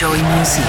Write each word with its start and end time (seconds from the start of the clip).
Enjoy 0.00 0.22
Music. 0.22 0.64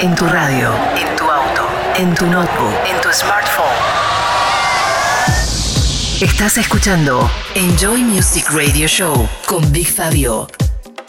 En 0.00 0.14
tu 0.14 0.24
radio, 0.24 0.72
en 0.96 1.16
tu 1.16 1.24
auto, 1.24 1.68
en 1.98 2.14
tu 2.14 2.24
notebook, 2.24 2.72
en 2.86 2.98
tu 3.02 3.12
smartphone. 3.12 3.66
Estás 6.22 6.56
escuchando 6.56 7.30
Enjoy 7.54 8.02
Music 8.02 8.46
Radio 8.52 8.88
Show 8.88 9.28
con 9.44 9.70
Big 9.70 9.86
Fabio. 9.86 10.48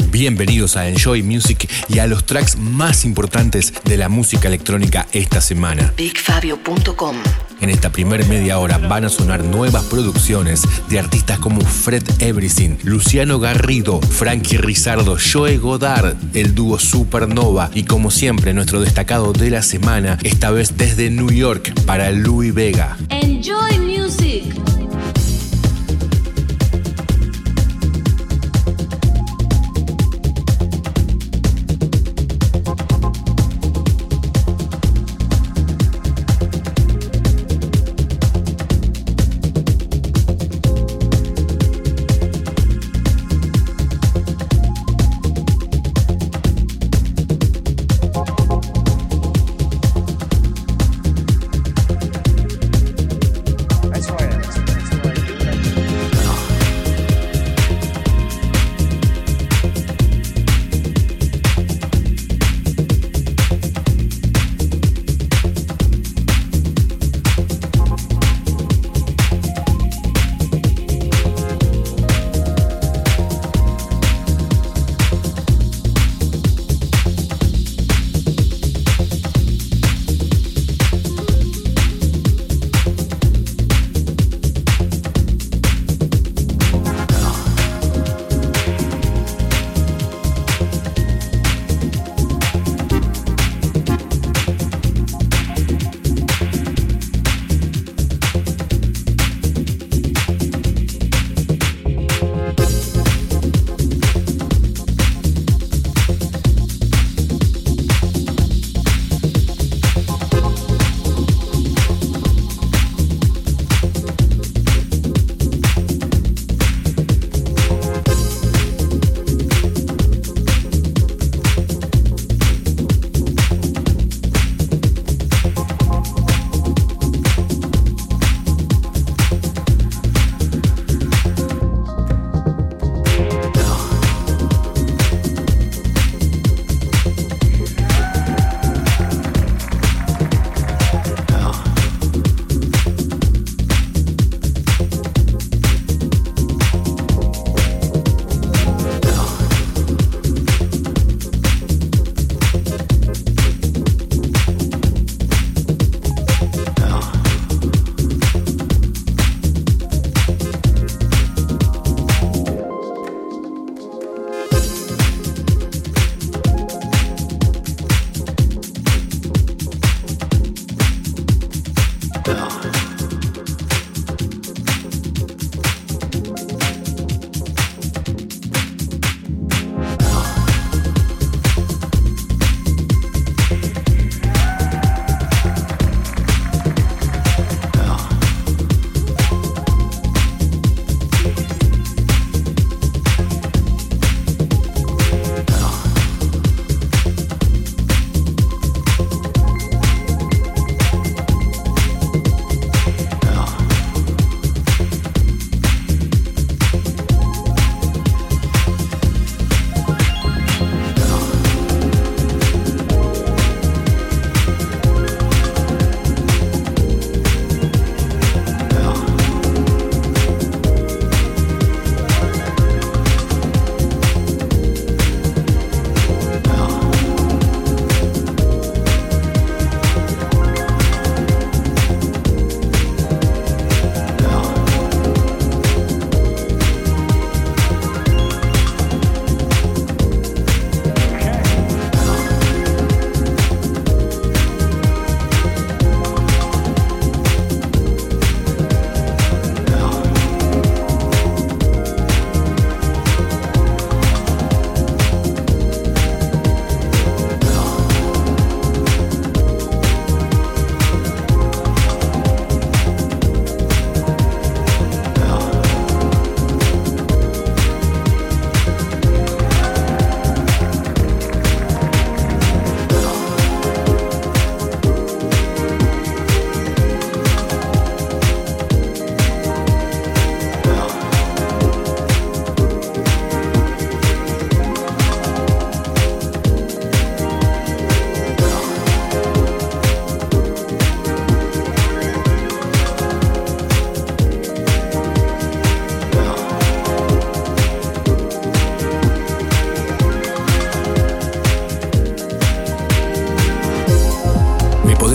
Bienvenidos 0.08 0.76
a 0.76 0.90
Enjoy 0.90 1.24
Music 1.24 1.72
y 1.88 2.00
a 2.00 2.08
los 2.08 2.26
tracks 2.26 2.58
más 2.58 3.06
importantes 3.06 3.74
de 3.86 3.96
la 3.96 4.10
música 4.10 4.50
electrónica 4.50 5.08
esta 5.14 5.40
semana. 5.40 5.94
BigFabio.com 5.96 7.16
En 7.62 7.70
esta 7.70 7.92
primer 7.92 8.26
media 8.28 8.60
hora 8.60 8.78
van 8.78 9.06
a 9.06 9.10
sonar 9.10 9.44
nuevas 9.44 9.84
producciones 9.86 10.64
de 10.90 11.00
artistas 11.00 11.40
como 11.40 11.62
Fred 11.62 12.04
Everything, 12.20 12.78
Luciano 12.84 13.40
Garrido, 13.40 14.02
Frankie 14.02 14.58
Rizardo, 14.58 15.18
Joe 15.18 15.58
Godard, 15.58 16.16
el 16.34 16.54
dúo 16.54 16.80
Supernova 16.80 17.70
y 17.74 17.84
como 17.84 18.12
siempre 18.12 18.54
nuestro 18.54 18.82
destacado 18.82 19.34
de 19.34 19.50
la 19.50 19.62
semana, 19.62 20.18
esta 20.24 20.52
vez 20.52 20.78
desde 20.78 21.10
New 21.10 21.32
York 21.32 21.74
para 21.86 22.12
Louis 22.12 22.54
Vega. 22.54 22.98
Enjoy 23.10 23.80
music. 23.80 24.85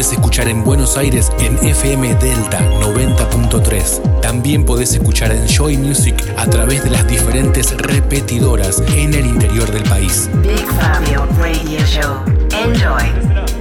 Podés 0.00 0.12
escuchar 0.14 0.49
en 0.49 0.64
Buenos 0.64 0.97
Aires 0.97 1.31
en 1.41 1.58
FM 1.58 2.14
Delta 2.14 2.58
90.3. 2.81 4.20
También 4.23 4.64
podés 4.64 4.94
escuchar 4.94 5.31
en 5.31 5.47
Joy 5.47 5.76
Music 5.76 6.14
a 6.38 6.47
través 6.47 6.82
de 6.82 6.88
las 6.88 7.06
diferentes 7.06 7.76
repetidoras 7.76 8.82
en 8.97 9.12
el 9.12 9.26
interior 9.26 9.70
del 9.70 9.82
país. 9.82 10.31
Big 10.41 10.67
Fabio 10.81 11.26
Radio 11.38 11.85
Show. 11.85 12.25
Enjoy. 12.64 13.60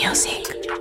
Music. 0.00 0.79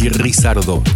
Frankie 0.00 0.22
Rizardo. 0.22 0.89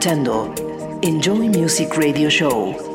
Escuchando 0.00 0.54
Enjoy 1.02 1.50
Music 1.50 1.94
Radio 1.94 2.30
Show. 2.30 2.89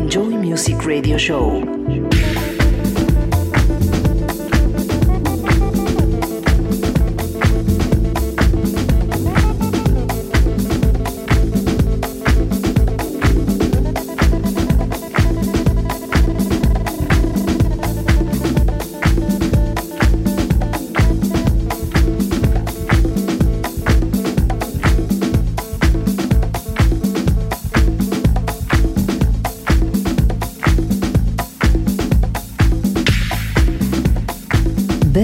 Enjoy 0.00 0.34
Music 0.34 0.86
Radio 0.86 1.18
Show. 1.18 2.29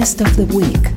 Best 0.06 0.20
of 0.20 0.36
the 0.36 0.44
Week. 0.56 0.92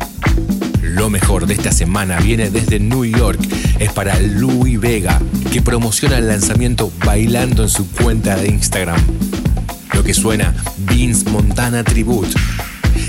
Lo 0.84 1.10
mejor 1.10 1.48
de 1.48 1.56
esta 1.56 1.72
semana 1.72 2.20
viene 2.20 2.52
desde 2.52 2.80
New 2.80 3.04
York. 3.04 3.40
Es 3.80 3.92
para 3.92 4.20
Louis 4.20 4.80
Vega, 4.80 5.20
que 5.52 5.64
promociona 5.64 6.20
el 6.20 6.28
lanzamiento 6.28 6.92
bailando 7.04 7.64
en 7.64 7.70
su 7.70 7.90
cuenta 7.90 8.36
de 8.36 8.50
Instagram. 8.50 9.02
Lo 9.94 10.04
que 10.04 10.14
suena 10.14 10.54
Vince 10.78 11.28
Montana 11.32 11.84
Tribute 11.84 12.30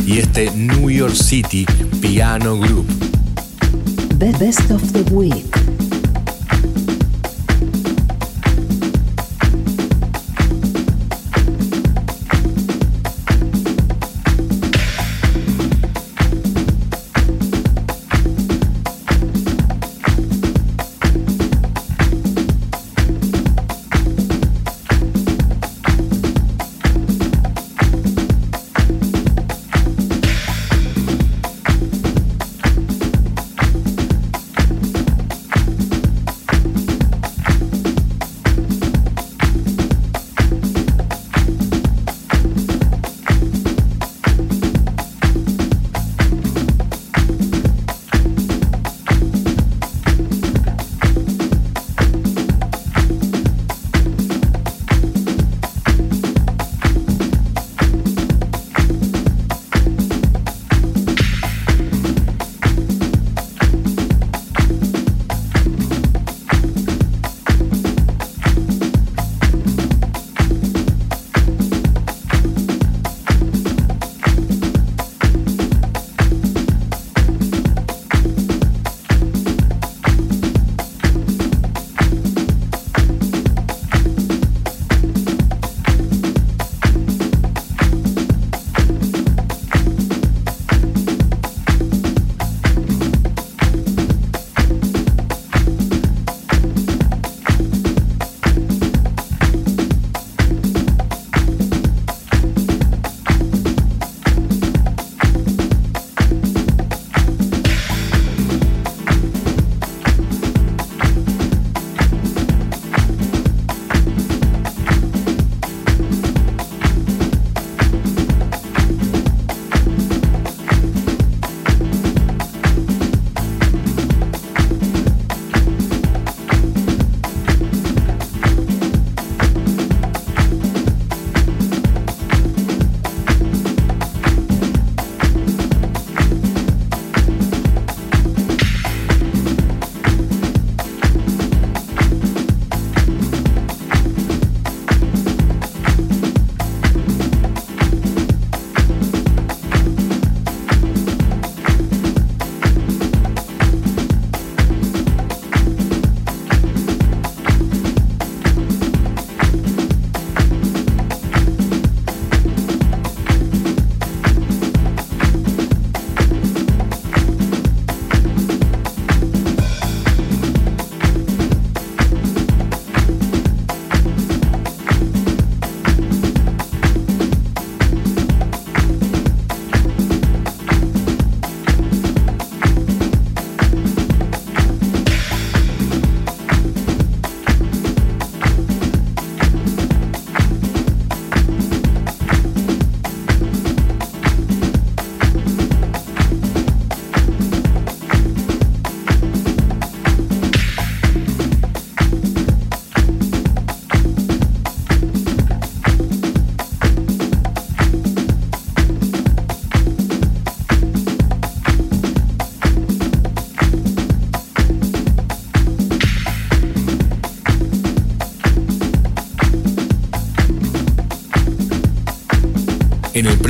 y 0.07 0.17
este 0.17 0.51
New 0.53 0.89
York 0.89 1.15
City 1.15 1.67
Piano 2.01 2.57
Group. 2.57 2.87
Best 4.17 4.71
of 4.71 4.93
the 4.93 5.03
Week. 5.13 5.60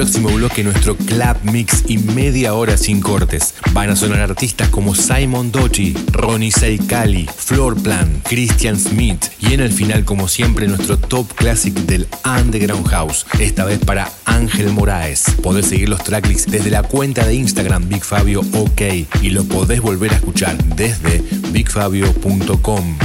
Próximo 0.00 0.30
bloque 0.30 0.64
nuestro 0.64 0.96
club 0.96 1.36
mix 1.42 1.84
y 1.86 1.98
media 1.98 2.54
hora 2.54 2.78
sin 2.78 3.02
cortes. 3.02 3.52
Van 3.72 3.90
a 3.90 3.96
sonar 3.96 4.20
artistas 4.20 4.70
como 4.70 4.94
Simon 4.94 5.52
Dochi, 5.52 5.94
Ronnie 6.10 6.50
Seikali, 6.50 7.28
Floorplan, 7.36 8.22
Christian 8.24 8.80
Smith 8.80 9.26
y 9.40 9.52
en 9.52 9.60
el 9.60 9.70
final 9.70 10.06
como 10.06 10.26
siempre 10.26 10.66
nuestro 10.68 10.98
top 10.98 11.30
classic 11.34 11.74
del 11.74 12.08
Underground 12.24 12.88
House, 12.88 13.26
esta 13.38 13.66
vez 13.66 13.78
para 13.78 14.10
Ángel 14.24 14.70
Moraes. 14.70 15.24
Podés 15.42 15.66
seguir 15.66 15.90
los 15.90 16.02
tracklists 16.02 16.50
desde 16.50 16.70
la 16.70 16.82
cuenta 16.82 17.26
de 17.26 17.34
Instagram 17.34 17.86
Big 17.86 18.02
Fabio 18.02 18.40
OK 18.54 18.80
y 19.20 19.28
lo 19.28 19.44
podés 19.44 19.82
volver 19.82 20.12
a 20.12 20.16
escuchar 20.16 20.56
desde 20.76 21.22
bigfabio.com. 21.50 22.98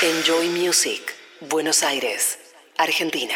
Enjoy 0.00 0.48
Music, 0.58 1.02
Buenos 1.50 1.82
Aires, 1.82 2.38
Argentina. 2.78 3.34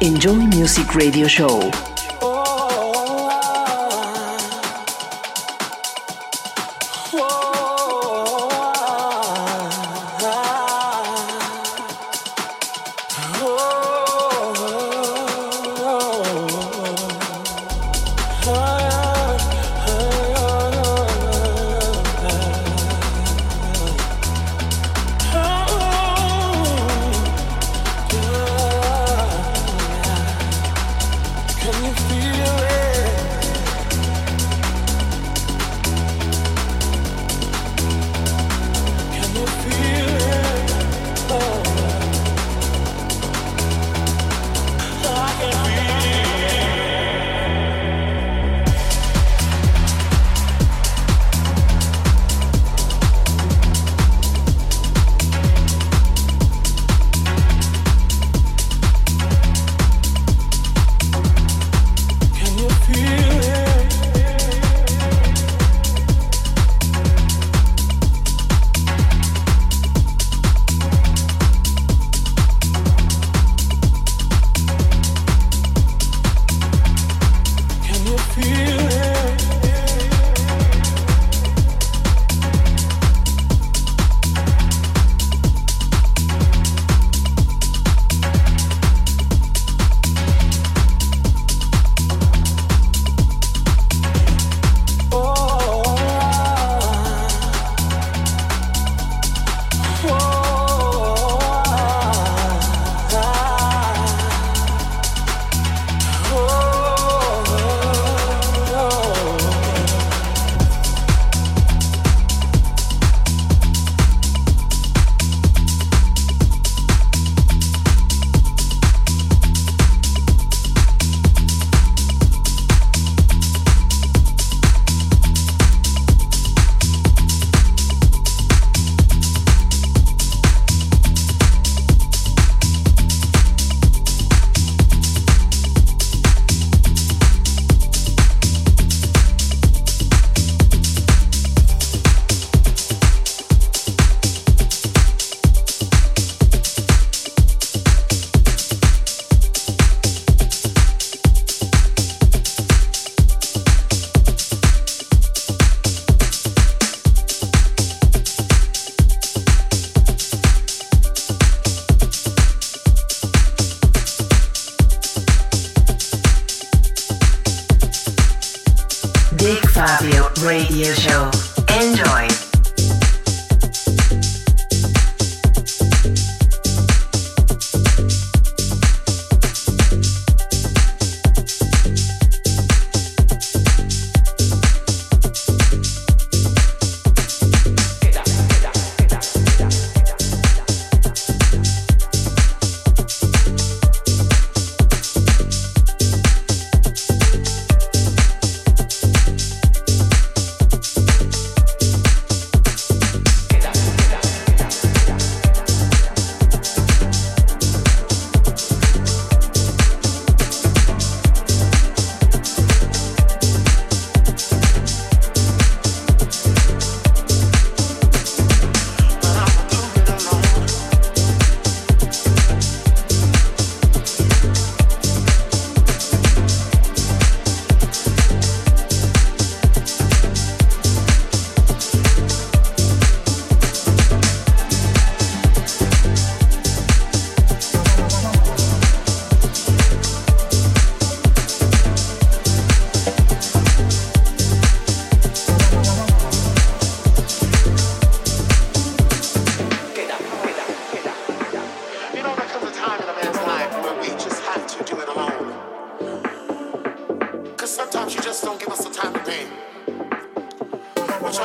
Enjoy 0.00 0.34
Music 0.48 0.96
Radio 0.96 1.28
Show. 1.28 1.95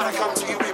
when 0.02 0.16
I 0.16 0.18
come 0.18 0.34
to 0.34 0.66
you. 0.66 0.71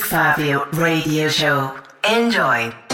Fabio 0.00 0.66
Radio 0.72 1.28
Show. 1.28 1.72
Enjoy. 2.02 2.87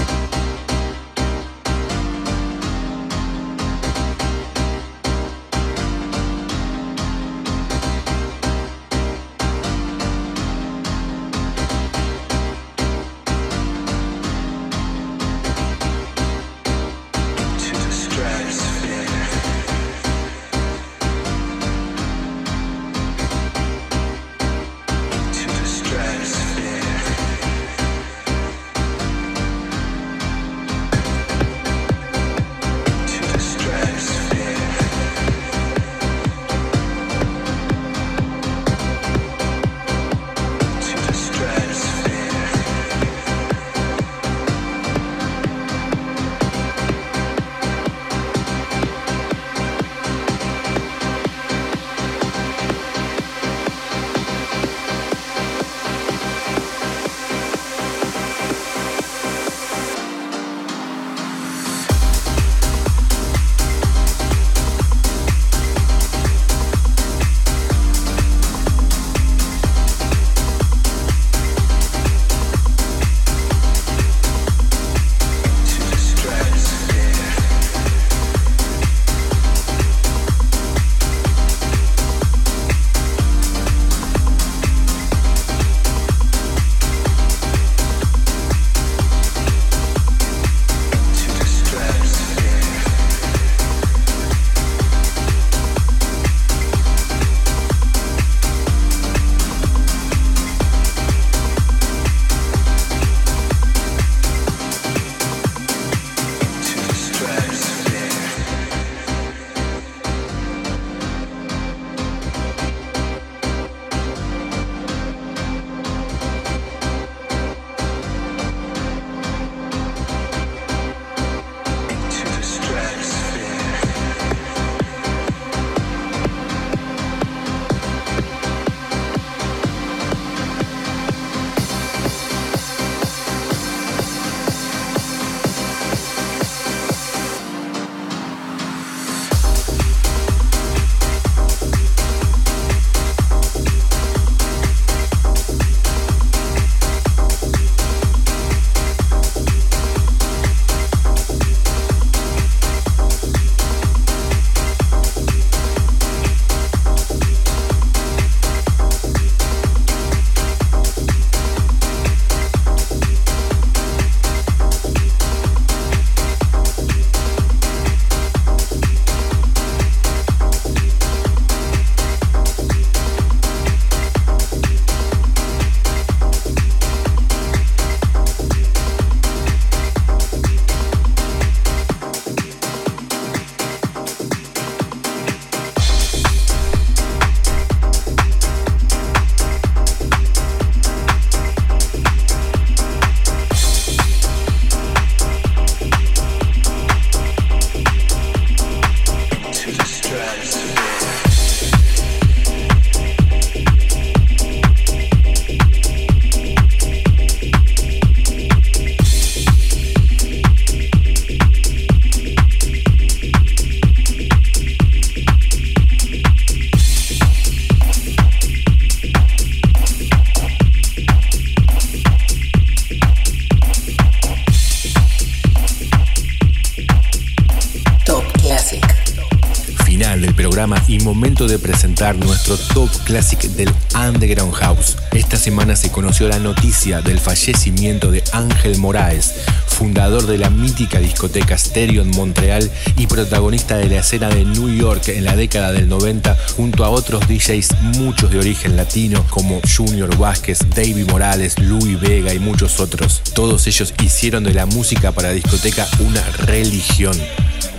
Momento 231.45 231.49
de 231.49 231.59
presentar 231.59 232.17
nuestro 232.17 232.57
top 232.57 232.91
classic 233.05 233.43
del 233.43 233.73
Underground 233.95 234.55
House. 234.55 234.97
Esta 235.13 235.37
semana 235.37 235.77
se 235.77 235.91
conoció 235.91 236.29
la 236.29 236.39
noticia 236.39 237.01
del 237.01 237.19
fallecimiento 237.19 238.11
de 238.11 238.23
Ángel 238.33 238.79
Moraes, 238.79 239.35
fundador 239.67 240.27
de 240.27 240.39
la 240.39 240.51
mítica 240.51 240.99
discoteca 240.99 241.57
Stereo 241.59 242.03
en 242.03 242.11
Montreal 242.11 242.71
y 242.97 243.07
protagonista 243.07 243.77
de 243.77 243.89
la 243.89 244.01
escena 244.01 244.29
de 244.29 244.45
New 244.45 244.75
York 244.75 245.09
en 245.09 245.25
la 245.25 245.37
década 245.37 245.73
del 245.73 245.89
90 245.89 246.37
junto 246.57 246.85
a 246.85 246.91
otros 246.91 247.27
DJs 247.27 247.81
muchos 247.99 248.31
de 248.31 248.39
origen 248.39 248.77
latino 248.77 249.25
como 249.31 249.61
Junior 249.77 250.17
Vázquez, 250.17 250.59
David 250.75 251.09
Morales, 251.11 251.59
Louis 251.59 252.01
Vega 252.01 252.33
y 252.33 252.39
muchos 252.39 252.81
otros. 252.81 253.23
Todos 253.35 253.67
ellos 253.67 253.93
hicieron 254.03 254.45
de 254.45 254.55
la 254.55 254.67
música 254.67 255.13
para 255.13 255.31
discoteca 255.31 255.87
una 256.01 256.23
religión. 256.47 257.19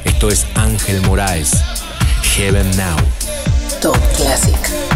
Esto 0.04 0.30
es 0.30 0.46
Ángel 0.56 1.02
Moraes, 1.02 1.52
Heaven 2.36 2.70
Now. 2.78 3.25
Top 3.86 4.02
Classic. 4.16 4.95